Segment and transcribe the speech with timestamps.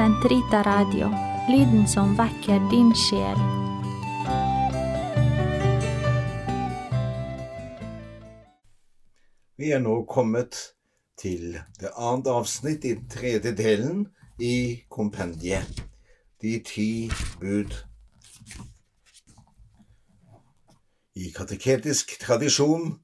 [0.00, 1.10] Sentrita Radio,
[1.48, 3.40] lyden som vekker din sjel.
[9.60, 10.56] Vi er nå kommet
[11.20, 14.06] til det annet avsnitt i tredje delen
[14.40, 15.68] i kompendiet,
[16.40, 17.10] De ti
[17.42, 17.76] bud.
[21.12, 23.02] I kateketisk tradisjon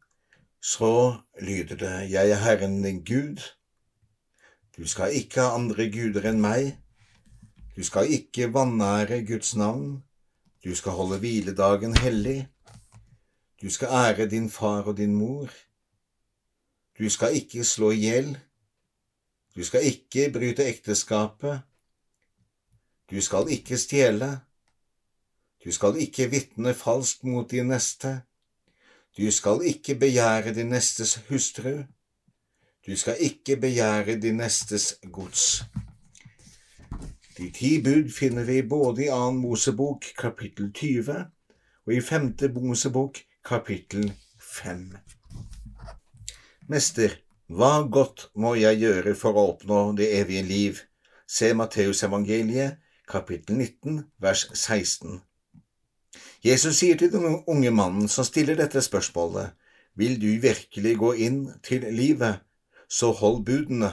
[0.64, 3.44] så lyder det Jeg er Herren din Gud.
[4.79, 6.72] Du skal ikke ha andre guder enn meg.
[7.76, 10.03] Du skal ikke vanære Guds navn.
[10.64, 12.48] Du skal holde hviledagen hellig.
[13.62, 15.50] Du skal ære din far og din mor.
[16.98, 18.39] Du skal ikke slå i hjel.
[19.57, 21.61] Du skal ikke bryte ekteskapet.
[23.11, 24.40] Du skal ikke stjele.
[25.64, 28.20] Du skal ikke vitne falskt mot din neste.
[29.18, 31.82] Du skal ikke begjære din nestes hustru.
[32.86, 35.64] Du skal ikke begjære din nestes gods.
[37.37, 41.19] De ti bud finner vi både i annen Mosebok kapittel 20
[41.84, 44.06] og i femte Mosebok kapittel
[44.41, 44.87] 5.
[46.73, 47.19] Mester,
[47.53, 50.81] hva godt må jeg gjøre for å oppnå det evige liv?
[51.29, 55.20] Se Matteusevangeliet, kapittel 19, vers 16.
[56.41, 59.53] Jesus sier til den unge mannen som stiller dette spørsmålet,
[59.92, 62.41] vil du virkelig gå inn til livet,
[62.89, 63.92] så hold budene.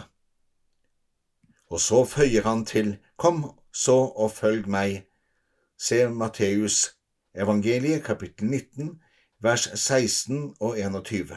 [1.68, 5.06] Og så føyer han til, kom så og følg meg.
[5.78, 6.94] Se Matteus
[7.36, 9.00] evangeliet kapittel 19,
[9.44, 11.34] vers 16 og 21.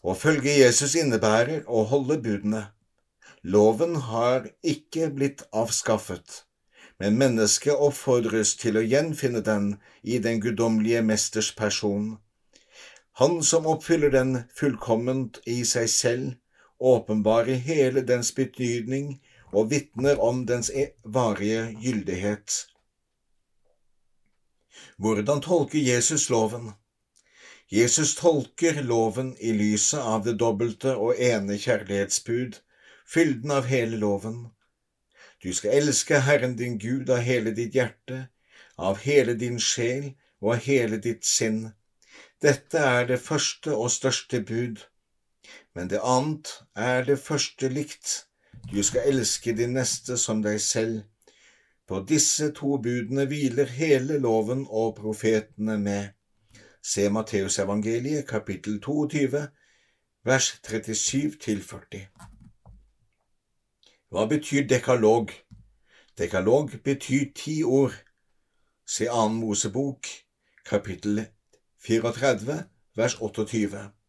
[0.00, 2.68] Å følge Jesus innebærer å holde budene.
[3.42, 6.44] Loven har ikke blitt avskaffet,
[7.00, 12.18] men mennesket oppfordres til å gjenfinne den i den guddommelige mesters person.
[13.20, 16.36] Han som oppfyller den fullkomment i seg selv,
[16.80, 19.18] åpenbarer hele dens betydning
[19.52, 22.66] og vitner om dens e- varige gyldighet.
[24.96, 26.72] Hvordan tolker Jesus loven?
[27.70, 32.56] Jesus tolker loven i lyset av det dobbelte og ene kjærlighetsbud,
[33.06, 34.48] fylden av hele loven.
[35.42, 38.26] Du skal elske Herren din Gud av hele ditt hjerte,
[38.76, 41.70] av hele din sjel og av hele ditt sinn.
[42.42, 44.82] Dette er det første og største bud.
[45.74, 48.26] Men det annet er det første likt.
[48.68, 51.02] Du skal elske din neste som deg selv.
[51.86, 56.12] På disse to budene hviler hele loven og profetene med.
[56.82, 59.48] Se Matteusevangeliet kapittel 22,
[60.24, 62.06] vers 37–40.
[64.10, 65.34] Hva betyr dekalog?
[66.18, 67.94] Dekalog betyr ti ord.
[68.86, 70.06] Se annen Mosebok,
[70.66, 71.26] kapittel
[71.86, 72.64] 34,
[72.96, 73.99] vers 28.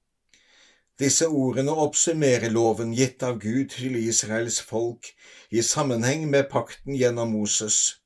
[0.99, 5.07] Disse ordene oppsummerer loven gitt av Gud til Israels folk
[5.49, 8.01] i sammenheng med pakten gjennom Moses.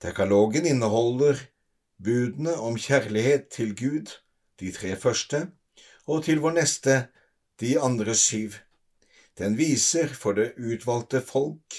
[0.00, 1.40] Dekalogen inneholder
[2.00, 4.14] budene om kjærlighet til Gud,
[4.60, 5.50] de tre første,
[6.06, 6.96] og til vår neste,
[7.60, 8.56] de andre syv.
[9.38, 11.76] Den viser for det utvalgte folk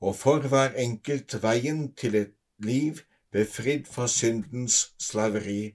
[0.00, 3.00] og for hver enkelt veien til et liv
[3.32, 5.74] befridd fra syndens slaveri.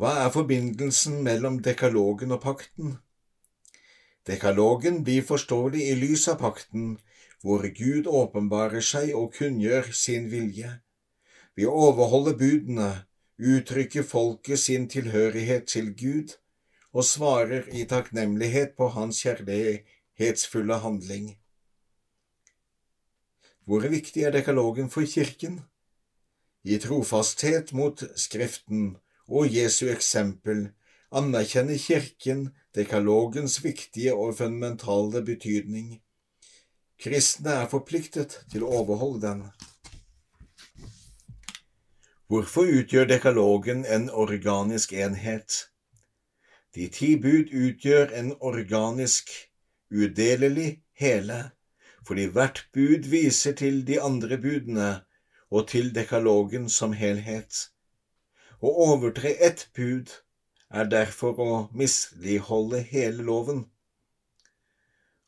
[0.00, 2.94] Hva er forbindelsen mellom dekalogen og pakten?
[4.24, 6.94] Dekalogen blir forståelig i lys av pakten,
[7.44, 10.70] hvor Gud åpenbarer seg og kunngjør sin vilje.
[11.52, 12.86] Vi overholder budene
[13.36, 16.32] uttrykker folket sin tilhørighet til Gud
[16.96, 21.28] og svarer i takknemlighet på Hans kjærlighetsfulle handling.
[23.68, 25.60] Hvor viktig er dekalogen for Kirken?
[26.64, 28.96] I trofasthet mot Skriften
[29.30, 30.66] og Jesu eksempel
[31.14, 36.00] anerkjenner Kirken dekalogens viktige og fundamentale betydning.
[37.00, 39.44] Kristne er forpliktet til å overholde den.
[42.30, 45.64] Hvorfor utgjør dekalogen en organisk enhet?
[46.74, 49.32] De ti bud utgjør en organisk,
[49.90, 51.40] udelelig hele,
[52.06, 54.92] fordi hvert bud viser til de andre budene
[55.50, 57.70] og til dekalogen som helhet.
[58.60, 60.10] Å overtre ett bud
[60.68, 63.62] er derfor å misligholde hele loven.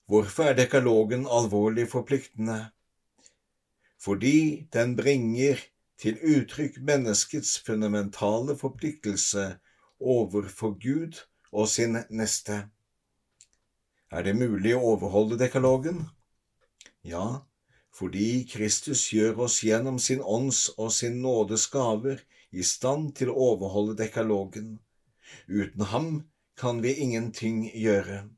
[0.05, 2.59] Hvorfor er dekalogen alvorlig forpliktende?
[3.97, 5.63] Fordi den bringer
[6.03, 9.47] til uttrykk menneskets fundamentale forpliktelse
[9.97, 12.67] overfor Gud og sin neste.
[14.13, 16.03] Er det mulig å overholde dekalogen?
[17.01, 17.47] Ja,
[17.95, 22.21] fordi Kristus gjør oss gjennom sin ånds og sin nådes gaver
[22.53, 24.77] i stand til å overholde dekalogen.
[25.49, 26.11] Uten ham
[26.57, 28.29] kan vi ingenting gjøre.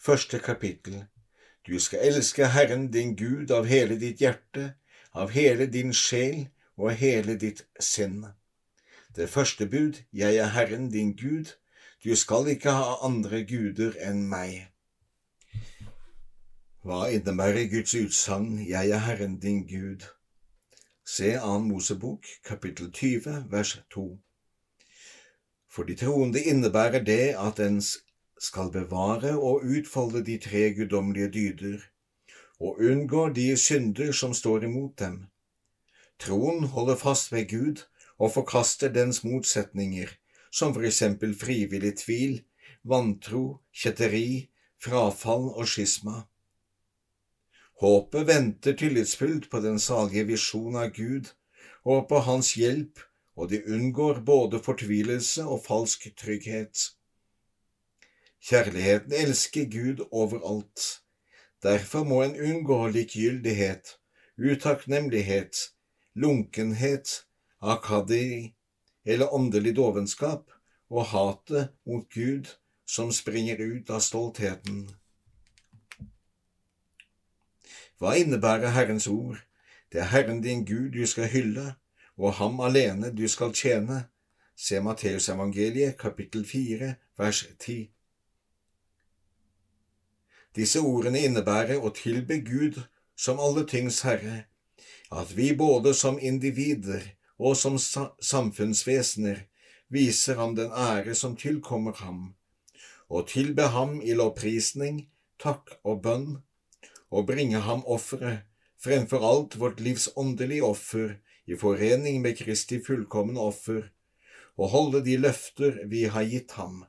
[0.00, 1.06] Første kapittel
[1.66, 4.74] Du skal elske Herren din Gud av hele ditt hjerte,
[5.12, 8.24] av hele din sjel og hele ditt sinn.
[9.16, 11.52] Det første bud, jeg er Herren din Gud,
[12.04, 14.70] du skal ikke ha andre guder enn meg.
[16.80, 20.06] Hva innebærer Guds utsagn Jeg er Herren din Gud?
[21.10, 24.02] Se Annen Mosebok, kapittel 20, vers 2.
[25.66, 31.82] For de troende innebærer det at en skal bevare og utfolde de tre guddommelige dyder,
[32.60, 35.18] og unngå de synder som står imot dem.
[36.22, 37.82] Troen holder fast ved Gud
[38.18, 40.14] og forkaster dens motsetninger,
[40.52, 42.44] som for eksempel frivillig tvil,
[42.84, 44.46] vantro, kjetteri,
[44.78, 46.20] frafall og skisma.
[47.80, 51.30] Håpet venter tillitsfullt på den salige visjon av Gud
[51.88, 53.00] og på Hans hjelp,
[53.40, 56.90] og de unngår både fortvilelse og falsk trygghet.
[58.44, 61.00] Kjærligheten elsker Gud overalt.
[61.64, 63.96] Derfor må en unngå likegyldighet,
[64.36, 65.56] utakknemlighet,
[66.14, 67.24] lunkenhet,
[67.60, 68.54] akadi
[69.04, 70.52] eller åndelig dovenskap
[70.90, 74.88] og hatet mot Gud som springer ut av stoltheten.
[78.00, 79.42] Hva innebærer Herrens ord?
[79.92, 81.74] Det er Herren din Gud du skal hylle,
[82.16, 84.06] og ham alene du skal tjene.
[84.56, 87.90] Se Matteusevangeliet kapittel 4 vers 10.
[90.56, 92.80] Disse ordene innebærer å tilbe Gud
[93.16, 94.46] som alle tings herre,
[95.12, 97.04] at vi både som individer
[97.36, 99.44] og som samfunnsvesener
[99.92, 102.34] viser ham den ære som tilkommer ham,
[103.12, 106.38] og tilbe ham i lovprisning, takk og bønn,
[107.10, 108.46] og bringe ham offeret,
[108.80, 113.88] fremfor alt vårt livs åndelige offer, i forening med Kristi fullkomne offer,
[114.56, 116.84] og holde de løfter vi har gitt ham.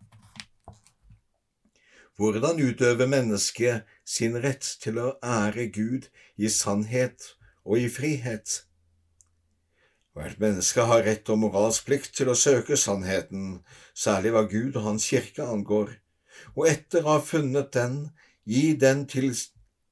[2.19, 7.31] Hvordan utøver mennesket sin rett til å ære Gud i sannhet
[7.65, 8.59] og i frihet?
[10.13, 13.63] Hvert menneske har rett og moralsk plikt til å søke sannheten,
[13.95, 15.95] særlig hva Gud og Hans kirke angår,
[16.53, 18.11] og etter å ha funnet den,
[18.43, 19.31] gi den til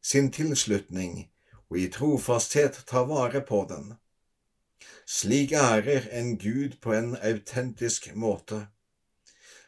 [0.02, 1.30] sin tilslutning
[1.70, 3.94] og i trofasthet ta vare på den.
[5.10, 8.68] Slik ærer en Gud på en autentisk måte.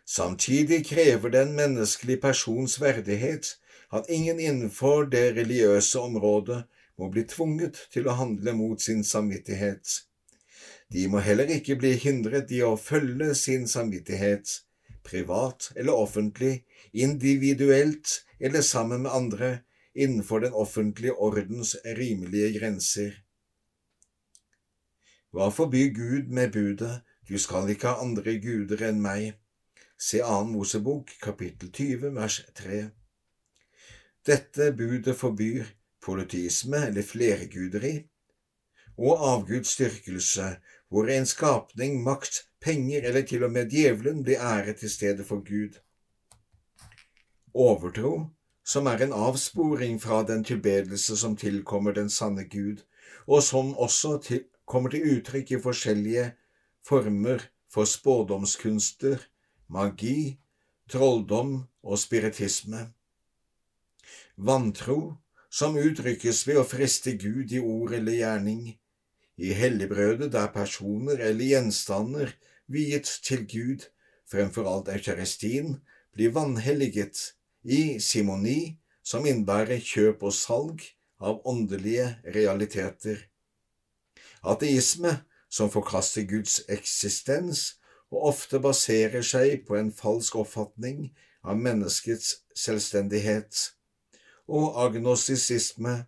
[0.06, 3.58] Samtidig krever den menneskelige persons verdighet
[3.92, 6.64] at ingen innenfor det religiøse området
[6.98, 10.02] må bli tvunget til å handle mot sin samvittighet.
[10.92, 14.62] De må heller ikke bli hindret i å følge sin samvittighet,
[15.08, 19.52] privat eller offentlig, individuelt eller sammen med andre,
[19.96, 23.12] innenfor den offentlige ordens rimelige grenser.
[25.32, 29.38] Hva forbyr Gud med budet Du skal ikke ha andre guder enn meg?
[29.96, 32.80] Se annen Mosebok, kapittel 20, vers 3.
[34.28, 35.70] Dette budet forbyr
[36.02, 37.94] politisme eller flerguderi
[38.98, 40.50] og avgudsdyrkelse,
[40.90, 45.46] hvor en skapning, makt, penger eller til og med djevelen blir æret i stedet for
[45.46, 45.80] Gud.
[47.54, 48.28] Overtro
[48.72, 52.86] som er en avsporing fra den tilbedelse som tilkommer den sanne Gud,
[53.28, 56.28] og som også til, kommer til uttrykk i forskjellige
[56.88, 59.20] former for spådomskunster,
[59.68, 60.38] magi,
[60.92, 62.86] trolldom og spiritisme.
[64.38, 65.18] Vantro,
[65.52, 68.64] som uttrykkes ved å friste Gud i ord eller gjerning,
[69.36, 72.32] i helligbrødet der personer eller gjenstander
[72.72, 73.90] viet til Gud,
[74.32, 75.82] fremfor alt eukaristien,
[76.16, 80.86] blir vanhelliget i simoni, som innebærer kjøp og salg
[81.22, 83.28] av åndelige realiteter.
[84.42, 91.10] Ateisme, som forkaster Guds eksistens og ofte baserer seg på en falsk oppfatning
[91.44, 93.72] av menneskets selvstendighet,
[94.52, 96.06] og agnostisisme,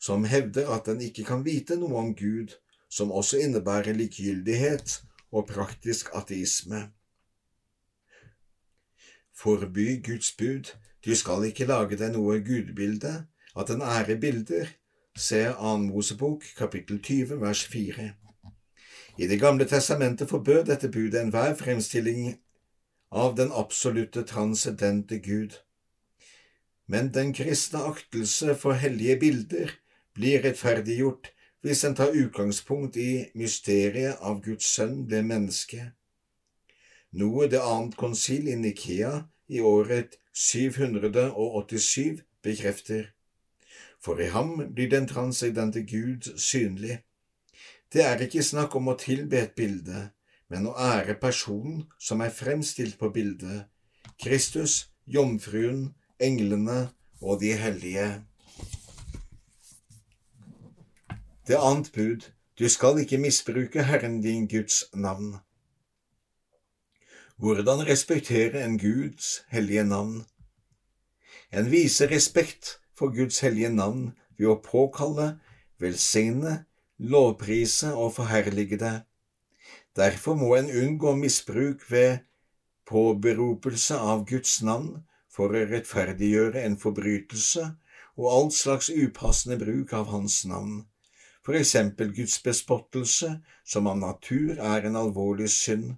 [0.00, 2.56] som hevder at den ikke kan vite noe om Gud,
[2.90, 5.00] som også innebærer likegyldighet
[5.34, 6.88] og praktisk ateisme.
[9.34, 10.74] Forby Guds bud,
[11.04, 13.14] du skal ikke lage deg noe gudbilde,
[13.56, 14.70] at den ære bilder.
[15.16, 18.12] Se Annen Mosebok, kapittel 20, vers 4.
[19.18, 22.38] I Det gamle testamentet forbød dette budet enhver fremstilling
[23.12, 25.60] av den absolutte transcendente Gud.
[26.86, 29.70] Men den kristne aktelse for hellige bilder
[30.14, 31.30] blir rettferdiggjort
[31.62, 35.92] hvis en tar utgangspunkt i mysteriet av Guds sønn ble menneske
[37.14, 43.10] noe det annet konsil i Nikea i året 787 bekrefter.
[44.02, 46.98] For i ham blir den transcendente Gud synlig.
[47.92, 50.10] Det er ikke snakk om å tilbe et bilde,
[50.50, 53.70] men å ære personen som er fremstilt på bildet,
[54.20, 56.90] Kristus, jomfruen, englene
[57.22, 58.08] og de hellige.
[61.46, 62.28] Det annet bud,
[62.58, 65.36] du skal ikke misbruke Herren din Guds navn.
[67.38, 70.24] Hvordan respektere en Guds hellige navn?
[71.50, 75.40] En viser respekt for Guds hellige navn ved å påkalle,
[75.82, 76.64] velsigne,
[76.98, 78.94] lovprise og forherlige det.
[79.98, 82.22] Derfor må en unngå misbruk ved
[82.86, 87.68] påberopelse av Guds navn for å rettferdiggjøre en forbrytelse
[88.14, 90.84] og all slags upassende bruk av Hans navn
[91.44, 93.28] for eksempel Guds bespottelse,
[93.64, 95.96] som av natur er en alvorlig synd,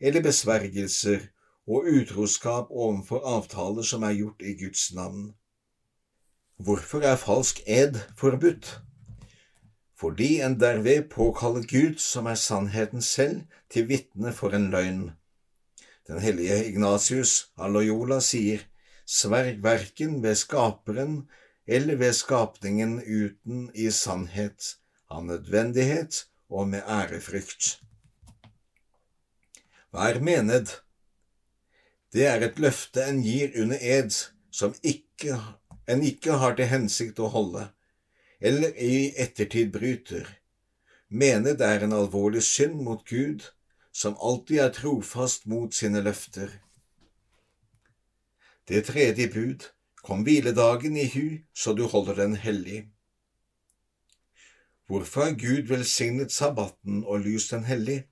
[0.00, 1.28] eller besvergelser
[1.68, 5.32] og utroskap overfor avtaler som er gjort i Guds navn.
[6.60, 8.80] Hvorfor er falsk ed forbudt?
[10.00, 15.10] Fordi en derved påkaller Gud, som er sannheten selv, til vitne for en løgn.
[16.08, 18.64] Den hellige Ignatius av Loyola sier,
[19.06, 21.28] sverg verken ved Skaperen
[21.66, 24.76] eller ved skapningen uten i sannhet,
[25.10, 27.76] av nødvendighet og med ærefrykt.
[29.92, 30.68] Er mened?
[32.12, 34.14] Det er et løfte en gir under ed
[34.54, 35.34] som ikke,
[35.90, 37.64] en ikke har til hensikt å holde,
[38.38, 40.28] eller i ettertid bryter.
[41.10, 43.48] Mened er en alvorlig synd mot Gud,
[43.90, 46.52] som alltid er trofast mot sine løfter.
[48.70, 49.66] Det tredje bud,
[50.06, 52.84] kom hviledagen i hu, så du holder den hellig.
[54.86, 58.04] Hvorfor har Gud velsignet sabbaten og lyst den hellig?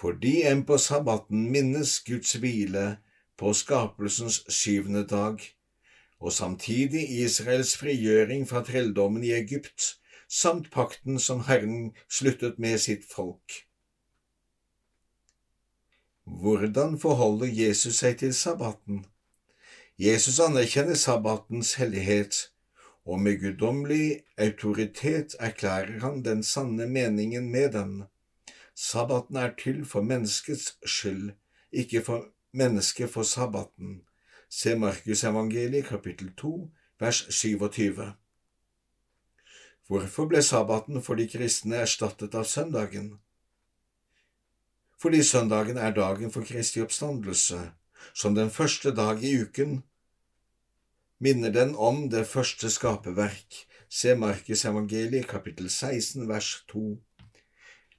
[0.00, 2.84] Fordi en på sabbaten minnes Guds hvile
[3.38, 5.40] på skapelsens syvende dag,
[6.20, 9.96] og samtidig Israels frigjøring fra trelldommen i Egypt,
[10.28, 13.64] samt pakten som Herren sluttet med sitt folk.
[16.24, 19.04] Hvordan forholder Jesus seg til sabbaten?
[19.98, 22.38] Jesus anerkjenner sabbatens hellighet
[23.04, 27.92] og med guddommelig autoritet erklærer han den sanne meningen med den.
[28.74, 31.32] Sabbaten er til for menneskets skyld,
[31.72, 34.02] ikke for mennesket for sabbaten.
[34.50, 38.12] Se Markus evangeliet kapittel 2 vers 27.
[39.86, 43.18] Hvorfor ble sabbaten for de kristne erstattet av søndagen?
[45.00, 47.60] Fordi søndagen er dagen for Kristi oppstandelse,
[48.14, 49.80] som den første dag i uken
[51.18, 57.00] minner den om det første skaperverk, se Markus evangeliet kapittel 16 vers 2.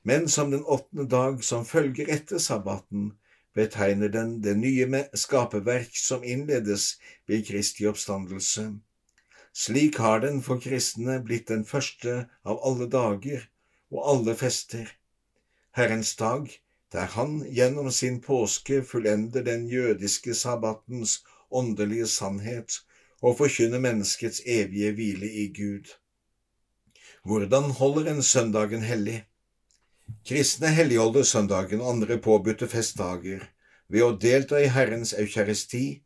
[0.03, 3.11] Men som den åttende dag som følger etter sabbaten,
[3.55, 6.95] betegner den det nye skaperverk som innledes
[7.27, 8.71] ved Kristi oppstandelse.
[9.53, 13.49] Slik har den for kristne blitt den første av alle dager
[13.91, 14.87] og alle fester.
[15.75, 16.47] Herrens dag,
[16.91, 22.81] der Han gjennom sin påske fullender den jødiske sabbatens åndelige sannhet
[23.21, 25.91] og forkynner menneskets evige hvile i Gud.
[27.23, 29.23] Hvordan holder en søndagen hellig?
[30.27, 33.43] Kristne helligholder søndagen og andre påbudte festdager
[33.91, 36.01] ved å delta i Herrens eukaristi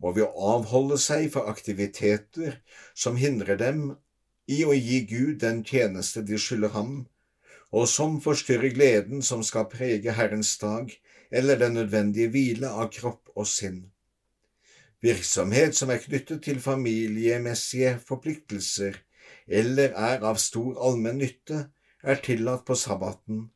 [0.00, 2.58] og ved å avholde seg for aktiviteter
[2.94, 3.82] som hindrer dem
[4.50, 6.94] i å gi Gud den tjeneste de skylder ham,
[7.70, 10.90] og som forstyrrer gleden som skal prege Herrens dag,
[11.30, 13.84] eller den nødvendige hvile av kropp og sinn.
[15.00, 18.98] Virksomhet som er knyttet til familiemessige forpliktelser
[19.46, 21.68] eller er av stor allmenn nytte,
[22.02, 23.48] er tillatt på sabbaten,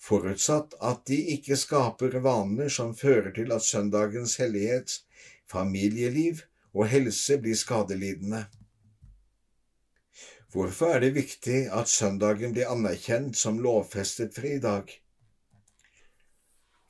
[0.00, 4.96] forutsatt at de ikke skaper vaner som fører til at søndagens hellighet,
[5.50, 8.46] familieliv og helse blir skadelidende.
[10.50, 14.90] Hvorfor er det viktig at søndagen blir anerkjent som lovfestet fridag?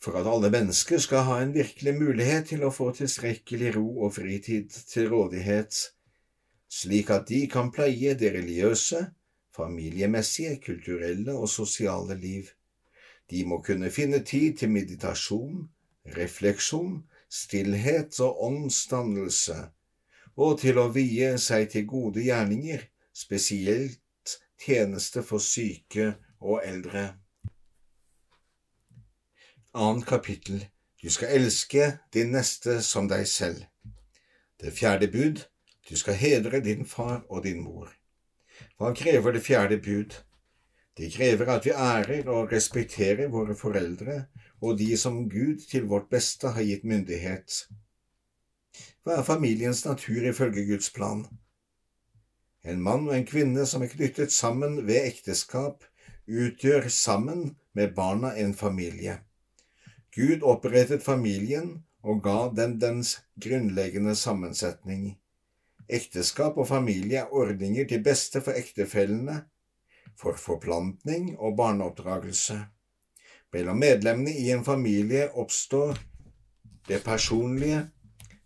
[0.00, 4.14] for at alle mennesker skal ha en virkelig mulighet til å få tilstrekkelig ro og
[4.16, 5.76] fritid til rådighet,
[6.73, 9.02] slik at de kan pleie det religiøse,
[9.61, 12.49] familiemessige, kulturelle og sosiale liv.
[13.31, 15.69] De må kunne finne tid til meditasjon,
[16.17, 19.59] refleksjon, stillhet og åndsdannelse,
[20.37, 22.83] og til å vie seg til gode gjerninger,
[23.14, 24.00] spesielt
[24.61, 27.12] tjeneste for syke og eldre.
[29.75, 30.67] Annet kapittel
[31.02, 33.62] Du skal elske din neste som deg selv.
[34.61, 35.47] Det fjerde bud
[35.88, 38.00] Du skal hedre din far og din mor.
[38.81, 40.15] Hva krever det fjerde bud?
[40.97, 44.23] Det krever at vi ærer og respekterer våre foreldre
[44.65, 47.59] og de som Gud til vårt beste har gitt myndighet.
[49.05, 51.27] Hva er familiens natur ifølge Guds plan?
[52.65, 55.85] En mann og en kvinne som er knyttet sammen ved ekteskap,
[56.25, 59.21] utgjør sammen med barna en familie.
[60.17, 65.20] Gud opprettet familien og ga den dens grunnleggende sammensetning.
[65.90, 69.40] Ekteskap og familie er ordninger til beste for ektefellene,
[70.16, 72.59] for forplantning og barneoppdragelse.
[73.52, 75.99] Mellom medlemmene i en familie oppstår
[76.88, 77.88] det personlige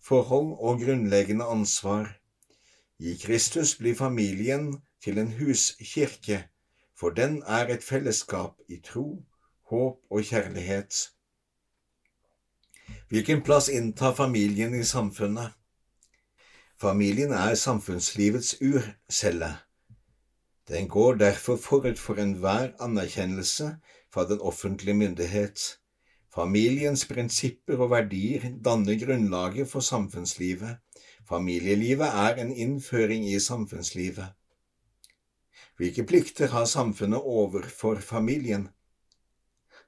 [0.00, 2.16] forhold og grunnleggende ansvar.
[2.98, 4.74] I Kristus blir familien
[5.04, 6.44] til en huskirke,
[6.98, 9.24] for den er et fellesskap i tro,
[9.70, 10.94] håp og kjærlighet.
[13.08, 15.52] Hvilken plass inntar familien i samfunnet?
[16.84, 19.46] Familien er samfunnslivets urcelle.
[20.68, 23.68] Den går derfor forut for enhver anerkjennelse
[24.12, 25.62] fra den offentlige myndighet.
[26.34, 30.76] Familiens prinsipper og verdier danner grunnlaget for samfunnslivet.
[31.28, 34.28] Familielivet er en innføring i samfunnslivet.
[35.76, 38.68] Hvilke plikter har samfunnet overfor familien?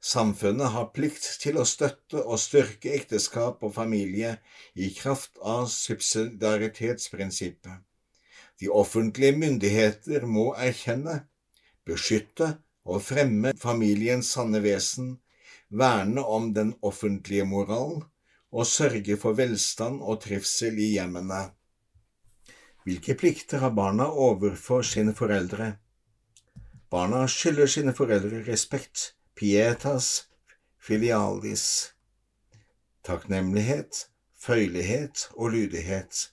[0.07, 4.37] Samfunnet har plikt til å støtte og styrke ekteskap og familie
[4.79, 7.81] i kraft av subsidiaritetsprinsippet.
[8.63, 11.27] De offentlige myndigheter må erkjenne,
[11.83, 15.19] beskytte og fremme familiens sanne vesen,
[15.69, 18.07] verne om den offentlige moral
[18.55, 21.51] og sørge for velstand og trivsel i hjemmene.
[22.87, 25.83] Hvilke plikter har barna overfor sine foreldre?
[26.95, 30.27] Barna skylder sine foreldre respekt, pietas
[30.87, 31.93] filialis,
[33.07, 34.07] takknemlighet,
[34.39, 36.29] føyelighet og lydighet.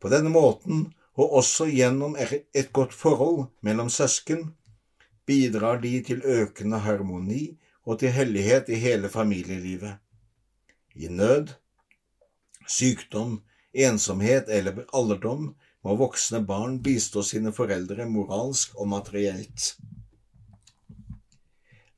[0.00, 4.54] På denne måten, og også gjennom et godt forhold mellom søsken,
[5.26, 9.98] bidrar de til økende harmoni og til hellighet i hele familielivet.
[10.94, 11.52] I nød,
[12.68, 13.40] sykdom,
[13.72, 19.74] ensomhet eller alderdom må voksne barn bistå sine foreldre moralsk og materielt.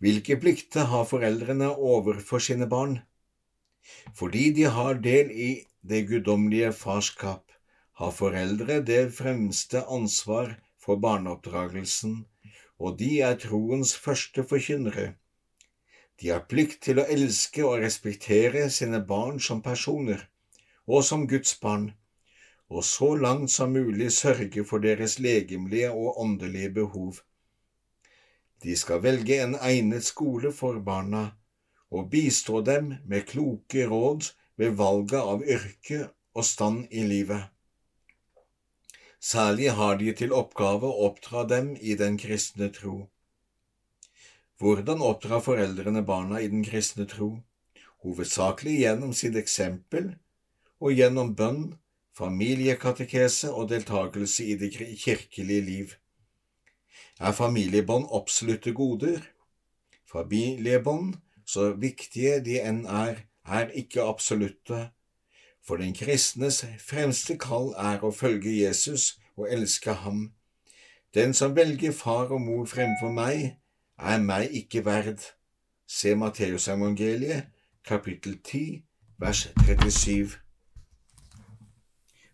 [0.03, 2.97] Hvilke plikter har foreldrene overfor sine barn?
[4.19, 5.51] Fordi de har del i
[5.87, 7.45] det guddommelige farskap,
[8.01, 12.19] har foreldre det fremste ansvar for barneoppdragelsen,
[12.83, 15.13] og de er troens første forkynnere.
[16.19, 20.27] De har plikt til å elske og respektere sine barn som personer
[20.87, 21.93] og som Guds barn,
[22.67, 27.23] og så langt som mulig sørge for deres legemlige og åndelige behov.
[28.63, 31.31] De skal velge en egnet skole for barna
[31.93, 37.49] og bistå dem med kloke råd ved valget av yrke og stand i livet.
[39.23, 42.97] Særlig har de til oppgave å oppdra dem i den kristne tro.
[44.59, 47.37] Hvordan oppdrar foreldrene barna i den kristne tro?
[48.03, 50.13] Hovedsakelig gjennom sitt eksempel
[50.83, 51.65] og gjennom bønn,
[52.19, 55.95] familiekatekese og deltakelse i det kirkelige liv.
[57.23, 59.21] Er familiebånd absolutte goder?
[60.13, 61.15] Familiebånd,
[61.47, 64.89] så viktige de enn er, er ikke absolutte.
[65.63, 70.33] For den kristnes fremste kall er å følge Jesus og elske ham.
[71.15, 73.55] Den som velger far og mor fremfor meg,
[73.99, 75.23] er meg ikke verd.
[75.87, 77.53] Se Matteusevangeliet,
[77.87, 78.83] kapittel 10,
[79.23, 80.42] vers 37.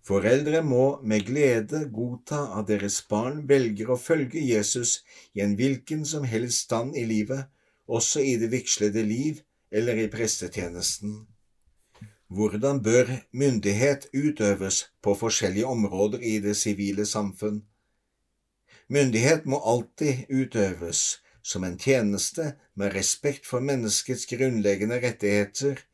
[0.09, 5.03] Foreldre må med glede godta at deres barn velger å følge Jesus
[5.37, 7.51] i en hvilken som helst stand i livet,
[7.85, 11.27] også i det vigslede liv eller i prestetjenesten.
[12.33, 17.61] Hvordan bør myndighet utøves på forskjellige områder i det sivile samfunn?
[18.89, 25.85] Myndighet må alltid utøves som en tjeneste med respekt for menneskets grunnleggende rettigheter,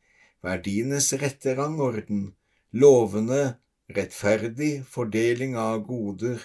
[0.43, 2.29] verdienes rette rangorden,
[2.71, 3.57] lovene
[3.89, 6.41] rettferdig fordeling av goder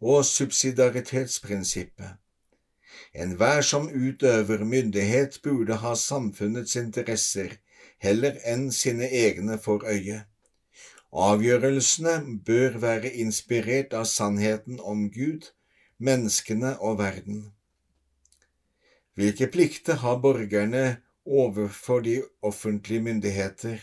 [0.00, 2.16] og subsidiaritetsprinsippet.
[3.14, 7.58] Enhver som utøver myndighet, burde ha samfunnets interesser
[8.02, 10.24] heller enn sine egne for øye.
[11.14, 15.52] Avgjørelsene bør være inspirert av sannheten om Gud,
[15.98, 17.52] menneskene og verden.
[19.14, 23.78] Hvilke plikter har borgerne overfor de offentlige myndigheter?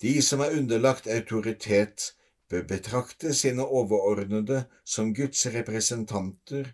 [0.00, 2.14] De som er underlagt autoritet,
[2.50, 6.72] bør betrakte sine overordnede som Guds representanter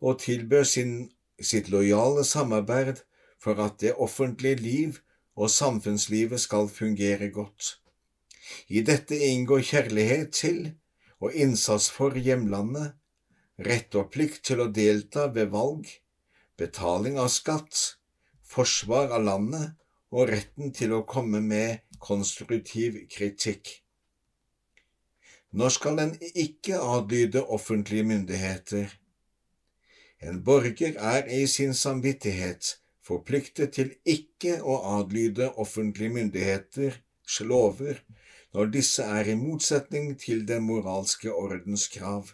[0.00, 3.02] og tilbør sin, sitt lojale samarbeid
[3.40, 5.00] for at det offentlige liv
[5.36, 7.76] og samfunnslivet skal fungere godt.
[8.68, 10.72] I dette inngår kjærlighet til
[11.20, 12.94] og innsats for hjemlandet,
[13.60, 15.84] rett og plikt til å delta ved valg,
[16.56, 17.98] betaling av skatt,
[18.40, 19.76] forsvar av landet
[20.10, 23.68] og retten til å komme med konstruktiv kritikk.
[25.52, 28.92] Når skal en ikke adlyde offentlige myndigheter?
[30.22, 32.76] En borger er i sin samvittighet
[33.10, 38.02] forpliktet til ikke å adlyde offentlige myndigheters lover
[38.54, 42.32] når disse er i motsetning til den moralske ordens krav.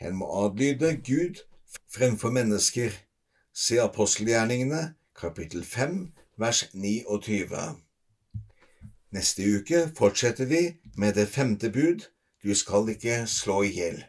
[0.00, 1.44] En må adlyde Gud
[1.92, 2.92] fremfor mennesker.
[3.54, 5.98] Se apostelgjerningene, kapittel 5,
[6.40, 7.83] vers 29.
[9.14, 10.62] Neste uke fortsetter vi
[10.98, 12.02] med det femte bud,
[12.42, 14.00] du skal ikke slå i hjel.